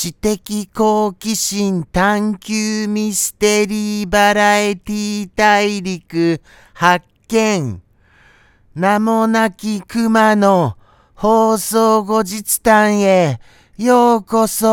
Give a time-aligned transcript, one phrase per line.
[0.00, 0.38] 知的
[0.72, 6.40] 好奇心探求ミステリーバラエティ大陸
[6.72, 7.82] 発見
[8.76, 10.76] 名もなき熊の
[11.14, 13.40] 放送後日談へ
[13.76, 14.68] ようこそ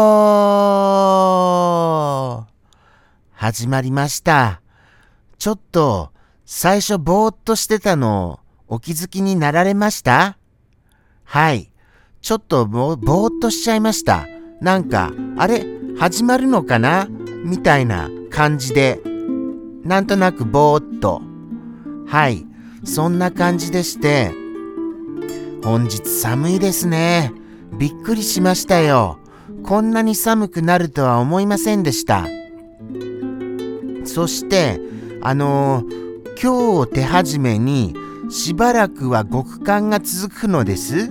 [3.33, 4.61] 始まりました。
[5.39, 6.11] ちょっと
[6.45, 10.37] 最初ぼーっとしてたのお気づきになられました？
[11.23, 11.71] はい。
[12.21, 14.27] ちょっとぼぼーっとしちゃいました。
[14.61, 15.65] なんか、あれ
[15.97, 17.07] 始まるのかな？
[17.43, 19.01] みたいな感じで、
[19.83, 21.21] なんとなくぼーっと。
[22.07, 22.45] はい。
[22.83, 24.31] そんな感じでして、
[25.63, 27.33] 本日寒いですね。
[27.77, 29.19] びっくりしましたよ。
[29.63, 32.27] こんなに寒くなるとは思いませんでした。
[34.03, 34.79] そして、
[35.21, 37.95] あのー、今日を手始めに
[38.29, 41.09] しばらくは極寒が続くのです。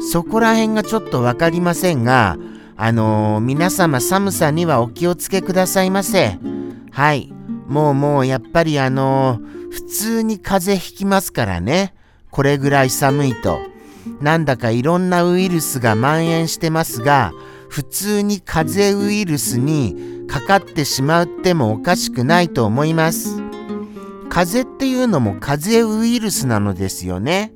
[0.00, 2.36] そこら辺がちょっとわかりませんが、
[2.76, 6.38] あのー、皆様寒さにはお気をつけくださいませ。
[6.92, 7.32] はい。
[7.66, 11.94] もうもうやっぱりあのー、普通に風邪ひきますからね。
[12.30, 13.58] これぐらい寒いと。
[14.20, 17.32] なんだかいろんなウイルスが蔓延してますが、
[17.68, 23.42] 普通に風邪ウイルスにかかってしまってもおかしくないと思います。
[24.30, 27.52] 風邪っていうのも風邪ウイルスなのですよね。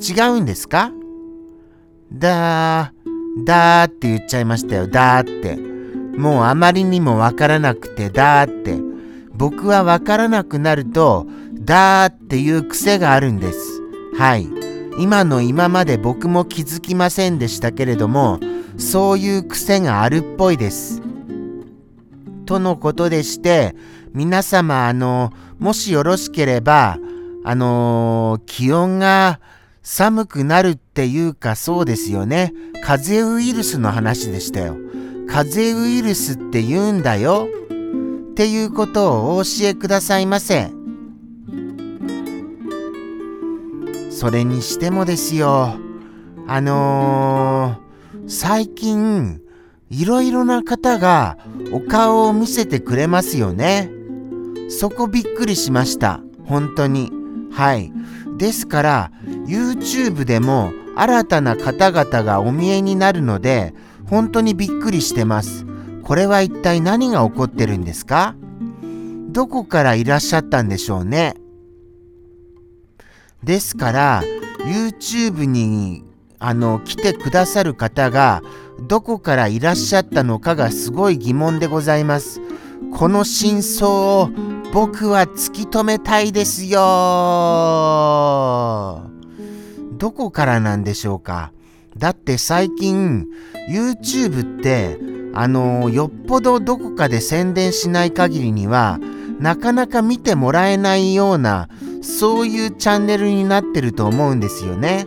[0.00, 0.92] 違うんですか？
[2.12, 4.86] だー、だーって言っちゃいましたよ。
[4.88, 5.56] だーって。
[6.18, 8.78] もうあまりにもわからなくて、だーって。
[9.32, 13.80] 僕はわからなくなると、だーっていう癖があるんです。
[14.18, 14.48] はい。
[14.98, 18.40] 今の今まで僕も気づきませんでしたけれども、
[18.76, 21.00] そういう癖があるっぽいです。
[22.44, 23.76] とのことでして、
[24.12, 26.98] 皆様、あの、もしよろしければ、
[27.44, 29.40] あの気温が
[29.82, 32.52] 寒くなるっていうかそうですよね。
[32.82, 34.76] 風邪ウイルスの話でしたよ。
[35.28, 37.48] 風邪ウイルスって言うんだよ。
[38.32, 40.70] っていうことをお教えくださいませ。
[44.10, 45.74] それにしてもですよ。
[46.46, 49.40] あのー、最近、
[49.88, 51.38] いろいろな方が
[51.72, 53.90] お顔を見せてくれますよね。
[54.68, 56.20] そこびっくりしました。
[56.44, 57.10] 本当に。
[57.50, 57.92] はい。
[58.36, 59.10] ですから
[59.46, 63.74] YouTube でも新たな方々がお見えになるので
[64.06, 65.66] 本当にびっくりしてます。
[66.02, 68.34] これは一体何が起こってるんですか？
[69.28, 71.36] どこからいらっしゃったんでしょうね？
[73.44, 74.22] ですから
[74.66, 76.04] YouTube に
[76.38, 78.42] あの来てくださる方が
[78.88, 82.40] どこからいらっしゃったのかがすごい疑問でございます。
[82.92, 84.30] この真相を
[84.72, 86.78] 僕は突き止めたいですよ
[90.00, 91.52] どこからなんでしょうか？
[91.98, 93.26] だって最近
[93.68, 94.98] YouTube って
[95.34, 98.98] あのよっぽどどこかで宣伝しない限りには
[99.38, 101.68] なかなか見てもらえないような
[102.00, 105.04] そういうチャンネルになってると思うんですよね。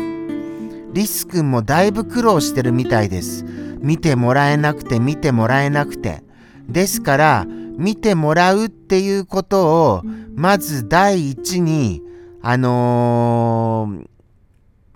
[0.94, 3.44] リス君もだいぶ苦労してるみたいです。
[3.80, 6.22] 見てもらえなくて見てもらえなくて。
[6.70, 10.04] ですから見てもらうっていうことを、
[10.36, 12.04] まず第一に、
[12.44, 14.13] あのー、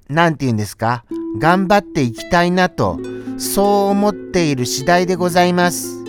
[0.09, 1.03] なんて言うんですか？
[1.40, 3.00] 頑張っていきたいなと、
[3.38, 6.03] そう思っている次第でございます。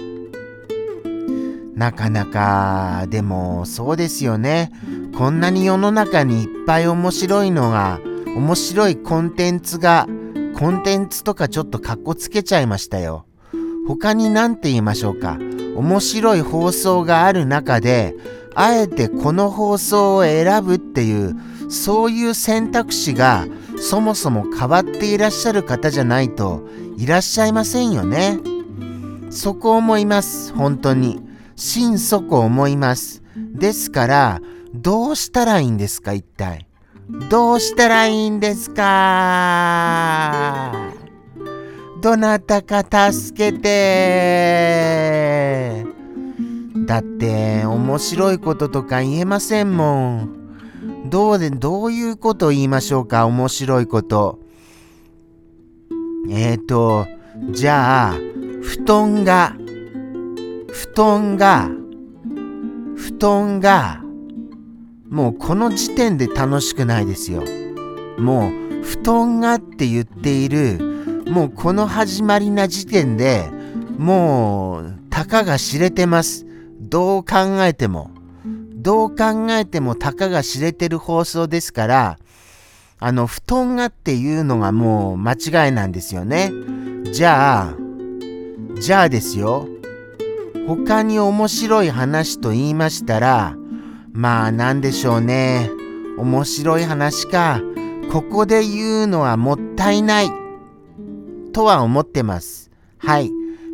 [1.74, 4.72] なかなか、でもそうですよね。
[5.16, 10.06] こんなに世の中にいっぱい面白いのが、面白いコンテンツが、
[10.56, 13.26] コンテンツとかちょっとかっこつけちゃいましたよ。
[13.86, 15.38] 他に何て言いましょうか？
[15.76, 18.14] 面白い放送がある中で、
[18.54, 21.36] あえてこの放送を選ぶっていう、
[21.68, 23.46] そういう選択肢が
[23.80, 26.66] そもそも変わっていらっしゃる方じゃないと
[26.96, 28.38] いらっしゃいませんよね。
[29.30, 30.54] そこ思います。
[30.54, 31.20] 本当に。
[31.54, 33.22] 心底思います。
[33.36, 34.40] ですから、
[34.74, 36.66] どうしたらいいんですか、一体。
[37.30, 40.72] どうしたらいいんですか
[42.02, 45.84] どなたか助けて
[46.86, 50.37] だって面白いこととか言えませんもん。
[51.06, 53.26] どうで、どういうこと言いましょうか？
[53.26, 54.38] 面白いこと。
[56.28, 57.06] えっ、ー、と、
[57.50, 58.14] じゃあ、
[58.62, 59.56] 布団が、
[60.70, 61.70] 布団が、
[62.96, 64.02] 布団が、
[65.08, 67.42] もうこの時点で楽しくないですよ。
[68.18, 70.88] もう、布団がって言っている
[71.28, 73.50] もうこの始まりな時点で
[73.98, 76.46] もうたかが知れてます。
[76.80, 78.10] どう考えても。
[78.80, 82.18] どう考えてもたかが知れてる放送ですから、
[83.00, 86.52] あの、布団がっていうのがもう間違いなんですよね。
[87.12, 87.76] じゃあ、
[88.80, 89.66] じゃあですよ。
[90.68, 93.56] 他に面白い話と言いましたら、
[94.12, 95.70] まあなんでしょうね。
[96.16, 97.60] 面白い話か。
[98.12, 100.30] ここで言うのはもったいない。
[101.52, 102.70] とは思ってます。
[102.98, 103.32] はい。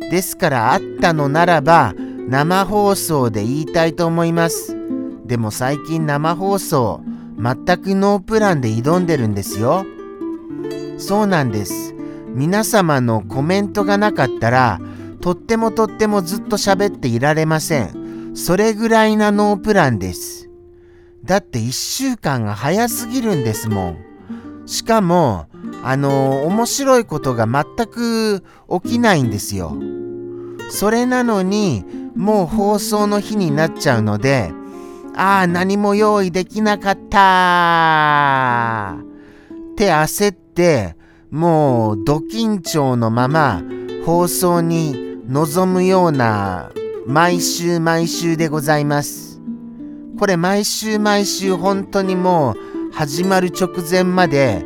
[0.09, 1.93] ですからあったのならば
[2.27, 4.75] 生放送で言いたいと思います。
[5.25, 7.01] でも最近生放送
[7.37, 9.85] 全くノープランで挑んでるんですよ。
[10.97, 11.93] そうなんです。
[12.33, 14.79] 皆様のコメントがなかったら
[15.21, 18.33] とってもとってもずっと喋っていられません。
[18.35, 20.49] それぐらいなノープランです。
[21.23, 23.97] だって1週間が早すぎるんですもん。
[24.67, 25.47] しかも、
[25.83, 28.43] あの面白いことが全く
[28.83, 29.75] 起きないんですよ。
[30.69, 31.83] それなのに、
[32.15, 34.51] もう放送の日になっちゃうので、
[35.17, 40.97] ああ、何も用意できなかったって焦って、
[41.31, 43.61] もうド緊張のまま
[44.05, 46.71] 放送に臨むような
[47.07, 49.39] 毎週毎週でございます。
[50.19, 52.55] これ毎週毎週本当にもう
[52.93, 54.65] 始まる直前まで、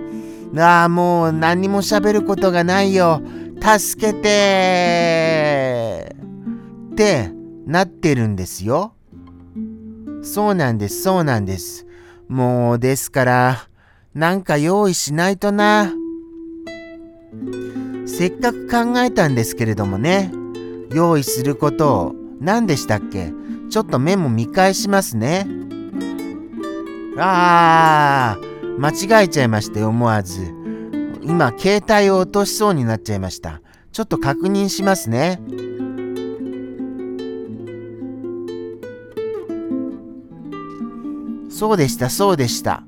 [0.57, 3.21] ああ、もう何も喋ることがないよ。
[3.61, 6.15] 助けて
[6.91, 7.29] って
[7.67, 8.93] なってるんですよ。
[10.21, 11.85] そうなんです、そうなんです。
[12.27, 13.67] もう、ですから、
[14.13, 15.93] なんか用意しないとな。
[18.05, 20.31] せっかく考えたんですけれどもね。
[20.91, 23.31] 用意することを何でしたっけ？
[23.69, 25.47] ちょっとメモ見返しますね。
[27.17, 30.53] あー、間違えちゃいました、思わず。
[31.21, 33.61] 今、携帯を落としそうになっちゃいました。
[33.91, 35.39] ちょっと確認しますね。
[41.59, 42.83] そうでした、そうでした。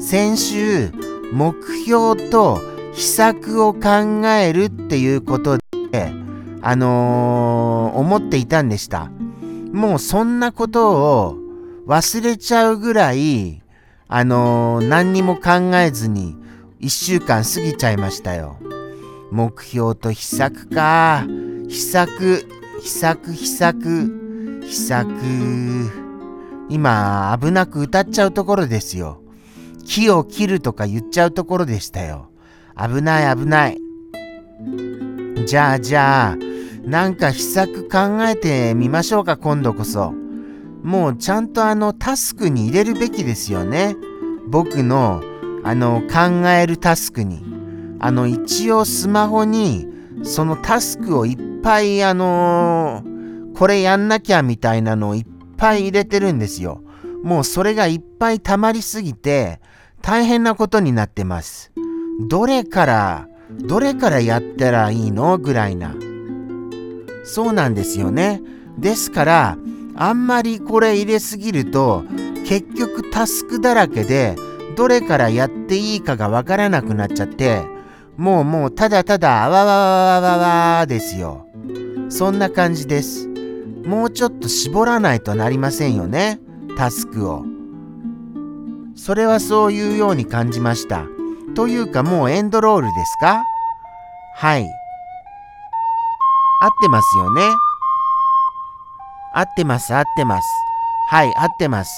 [0.00, 0.90] 先週、
[1.32, 2.58] 目標と
[2.92, 5.58] 秘策を考えるっていうこと
[5.92, 6.12] で、
[6.60, 9.12] あのー、思っていたんでした。
[9.72, 11.36] もうそんなことを
[11.86, 13.62] 忘れちゃうぐらい、
[14.08, 16.34] あのー、何にも考えずに
[16.80, 18.58] 一週間過ぎちゃいましたよ。
[19.30, 21.24] 目標と秘策か。
[21.68, 22.44] 秘策、
[22.82, 26.05] 秘策、秘策、秘策。
[26.68, 29.22] 今、危なく歌っちゃうところですよ。
[29.84, 32.30] 木を切るとか言っちゃうところでしたよ。
[32.76, 33.78] 危ない危ない。
[35.46, 36.36] じゃあじゃあ、
[36.84, 40.12] なんか秘策考えてみましょうか、今度こそ。
[40.82, 43.96] もうちゃんとあのタスクに入れるべきですよね。
[44.46, 45.20] 僕の
[45.64, 47.42] あの考えるタスクに。
[47.98, 49.86] あの一応スマホに
[50.22, 55.26] そのタスクをいっぱいあのー、これやんなきゃみたいなのをいっ
[55.56, 56.82] ぱい入れてるんですよ。
[57.22, 59.60] もうそれがいっぱい溜まりすぎて
[60.02, 61.72] 大変なことになってます。
[62.28, 65.94] どれから、どれからやったらいいのぐらいな。
[67.24, 68.40] そうなんですよね。
[68.78, 69.58] ですから、
[69.96, 72.04] あんまりこれ入れすぎると、
[72.46, 74.36] 結局タスクだらけで、
[74.76, 77.64] どれからやっていいかがわからなくなっちゃって、
[78.16, 81.46] もうもうただただあわわわわわわですよ。
[82.08, 83.28] そんな感じです。
[83.86, 86.40] もうちょっと絞らないとなりませんよね。
[86.76, 87.44] タスクを。
[88.96, 91.04] それはそういうように感じました。
[91.54, 93.42] というかもうエンドロールですか？
[94.36, 94.66] はい。
[96.62, 97.42] 合ってますよね？
[99.34, 100.46] 合ってます、合ってます。
[101.10, 101.90] はい、合ってます。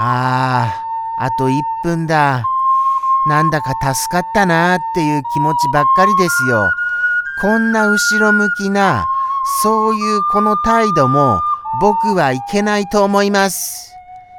[0.00, 2.42] あー、あと1分だ。
[3.28, 6.68] なんだか助かったなーっていう気持ちばっかりですよ。
[7.40, 9.04] こんな後ろ向きな、
[9.62, 11.40] そういうこの態度も
[11.80, 13.92] 僕はいけないと思います。